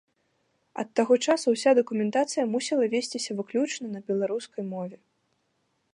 [0.83, 4.97] Ад таго часу ўся дакументацыя мусіла весціся выключна на беларускай мове.